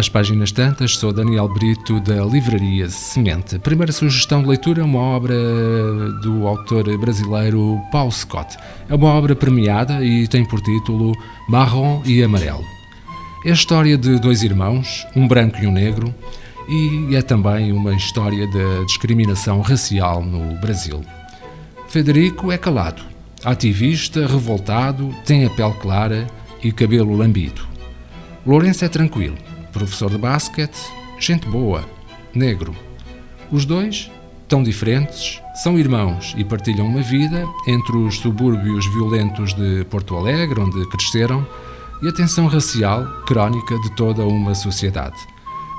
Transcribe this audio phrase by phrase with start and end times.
[0.00, 3.58] às páginas tantas, sou Daniel Brito da Livraria Semente.
[3.58, 5.34] Primeira sugestão de leitura é uma obra
[6.22, 8.56] do autor brasileiro Paul Scott.
[8.88, 11.12] É uma obra premiada e tem por título
[11.46, 12.64] Marrom e Amarelo.
[13.44, 16.14] É a história de dois irmãos, um branco e um negro,
[16.66, 21.02] e é também uma história da discriminação racial no Brasil.
[21.88, 23.02] Federico é calado,
[23.44, 26.26] ativista, revoltado, tem a pele clara
[26.64, 27.68] e cabelo lambido.
[28.46, 29.36] Lourenço é tranquilo,
[29.70, 30.78] professor de basquete,
[31.18, 31.84] gente boa,
[32.34, 32.74] negro.
[33.50, 34.10] Os dois,
[34.48, 40.60] tão diferentes, são irmãos e partilham uma vida entre os subúrbios violentos de Porto Alegre,
[40.60, 41.46] onde cresceram,
[42.02, 45.16] e a tensão racial crónica de toda uma sociedade.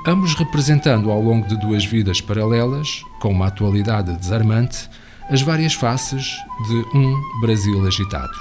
[0.06, 4.88] Ambos representando ao longo de duas vidas paralelas, com uma atualidade desarmante,
[5.30, 8.32] as várias faces de um Brasil agitado,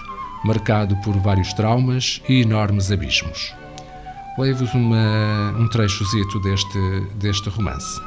[0.44, 3.61] marcado por vários traumas e enormes abismos
[4.38, 6.80] leio-vos um trechozito deste,
[7.16, 8.00] deste romance.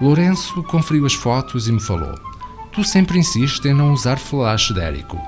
[0.00, 2.14] Lourenço conferiu as fotos e me falou:
[2.72, 5.20] Tu sempre insistes em não usar flash, Dérico.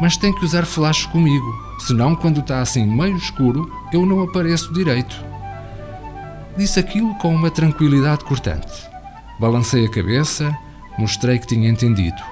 [0.00, 4.72] Mas tem que usar flash comigo, senão, quando está assim meio escuro, eu não apareço
[4.72, 5.16] direito.
[6.56, 8.72] Disse aquilo com uma tranquilidade cortante.
[9.40, 10.56] Balancei a cabeça,
[10.98, 12.22] mostrei que tinha entendido.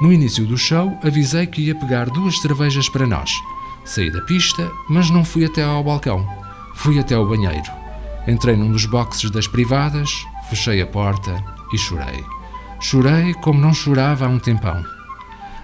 [0.00, 3.30] No início do show, avisei que ia pegar duas cervejas para nós
[3.86, 6.28] Saí da pista, mas não fui até ao balcão.
[6.74, 7.70] Fui até ao banheiro.
[8.26, 10.10] Entrei num dos boxes das privadas,
[10.50, 11.42] fechei a porta
[11.72, 12.24] e chorei.
[12.80, 14.84] Chorei como não chorava há um tempão.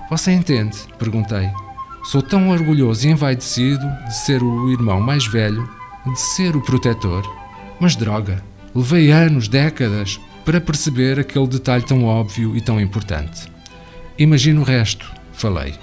[0.08, 0.78] Você entende?
[0.98, 1.50] perguntei.
[2.04, 5.68] Sou tão orgulhoso e envaidecido de ser o irmão mais velho,
[6.06, 7.28] de ser o protetor.
[7.80, 13.50] Mas droga, levei anos, décadas, para perceber aquele detalhe tão óbvio e tão importante.
[14.16, 15.74] Imagina o resto, falei.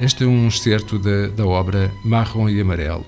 [0.00, 3.04] Este é um excerto da, da obra Marrom e Amarelo,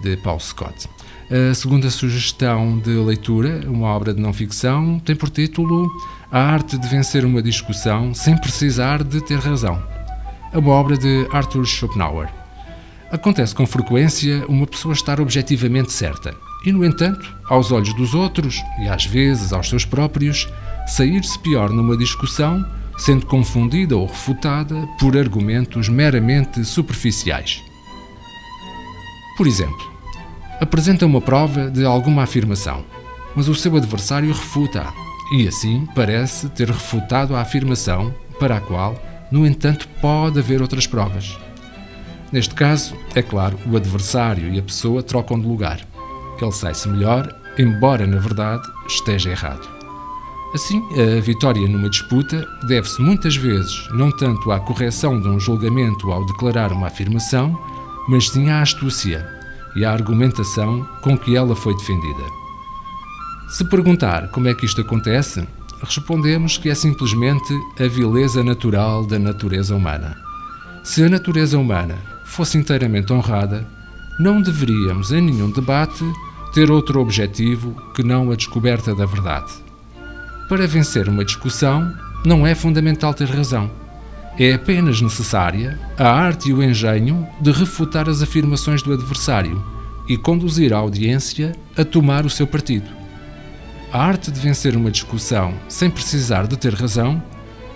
[0.00, 0.88] de Paul Scott.
[1.30, 5.90] A segunda sugestão de leitura, uma obra de não-ficção, tem por título
[6.30, 9.82] A Arte de Vencer uma Discussão Sem Precisar de Ter Razão.
[10.52, 12.28] É uma obra de Arthur Schopenhauer.
[13.10, 16.34] Acontece com frequência uma pessoa estar objetivamente certa
[16.64, 20.48] e, no entanto, aos olhos dos outros e às vezes aos seus próprios,
[20.86, 22.64] sair-se pior numa discussão
[22.98, 27.62] sendo confundida ou refutada por argumentos meramente superficiais.
[29.36, 29.92] Por exemplo,
[30.60, 32.84] apresenta uma prova de alguma afirmação,
[33.36, 34.92] mas o seu adversário refuta-a
[35.32, 39.00] e assim parece ter refutado a afirmação para a qual,
[39.30, 41.38] no entanto, pode haver outras provas.
[42.32, 45.80] Neste caso, é claro, o adversário e a pessoa trocam de lugar.
[46.40, 49.77] Ele sai-se melhor, embora na verdade esteja errado.
[50.54, 56.10] Assim, a vitória numa disputa deve-se muitas vezes não tanto à correção de um julgamento
[56.10, 57.58] ao declarar uma afirmação,
[58.08, 59.28] mas sim à astúcia
[59.76, 62.24] e à argumentação com que ela foi defendida.
[63.50, 65.46] Se perguntar como é que isto acontece,
[65.82, 70.16] respondemos que é simplesmente a vileza natural da natureza humana.
[70.82, 73.66] Se a natureza humana fosse inteiramente honrada,
[74.18, 76.04] não deveríamos, em nenhum debate,
[76.54, 79.67] ter outro objetivo que não a descoberta da verdade.
[80.48, 81.92] Para vencer uma discussão,
[82.24, 83.70] não é fundamental ter razão.
[84.38, 89.62] É apenas necessária a arte e o engenho de refutar as afirmações do adversário
[90.08, 92.88] e conduzir a audiência a tomar o seu partido.
[93.92, 97.22] A arte de vencer uma discussão sem precisar de ter razão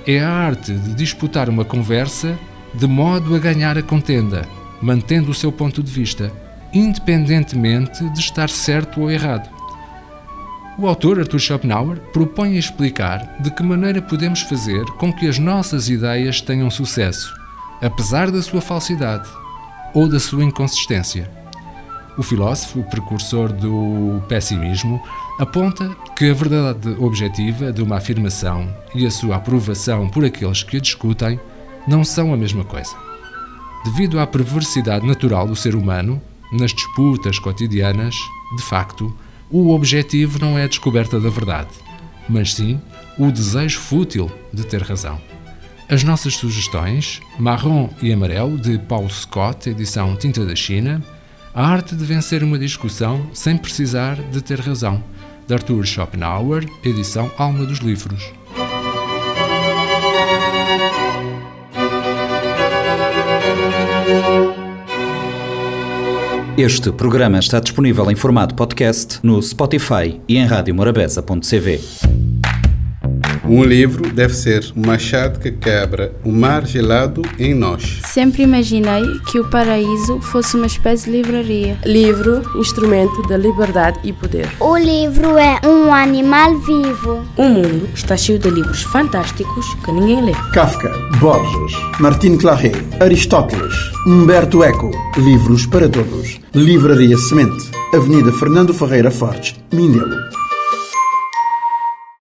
[0.06, 2.38] é a arte de disputar uma conversa
[2.74, 4.48] de modo a ganhar a contenda,
[4.80, 6.32] mantendo o seu ponto de vista,
[6.72, 9.51] independentemente de estar certo ou errado.
[10.78, 15.90] O autor Arthur Schopenhauer propõe explicar de que maneira podemos fazer com que as nossas
[15.90, 17.32] ideias tenham sucesso,
[17.82, 19.28] apesar da sua falsidade
[19.92, 21.30] ou da sua inconsistência.
[22.16, 25.02] O filósofo, precursor do pessimismo,
[25.38, 30.78] aponta que a verdade objetiva de uma afirmação e a sua aprovação por aqueles que
[30.78, 31.38] a discutem
[31.86, 32.94] não são a mesma coisa.
[33.84, 36.20] Devido à perversidade natural do ser humano,
[36.52, 38.14] nas disputas cotidianas,
[38.56, 39.14] de facto,
[39.52, 41.68] o objetivo não é a descoberta da verdade,
[42.28, 42.80] mas sim
[43.18, 45.20] o desejo fútil de ter razão.
[45.88, 51.02] As nossas sugestões: Marrom e Amarelo, de Paul Scott, edição Tinta da China,
[51.54, 55.04] A Arte de Vencer uma Discussão Sem Precisar de Ter Razão,
[55.46, 58.32] de Arthur Schopenhauer, edição Alma dos Livros.
[66.56, 71.80] Este programa está disponível em formato podcast no Spotify e em radiomorabeza.cv.
[73.44, 78.00] Um livro deve ser um machado que quebra o mar gelado em nós.
[78.04, 81.76] Sempre imaginei que o paraíso fosse uma espécie de livraria.
[81.84, 84.48] Livro, instrumento da liberdade e poder.
[84.60, 87.26] O livro é um animal vivo.
[87.36, 90.32] O mundo está cheio de livros fantásticos que ninguém lê.
[90.52, 93.74] Kafka, Borges, Martin Claret, Aristóteles,
[94.06, 94.90] Humberto Eco.
[95.16, 96.40] Livros para todos.
[96.54, 97.70] Livraria Semente.
[97.94, 100.41] Avenida Fernando Ferreira Fortes, Mindelo.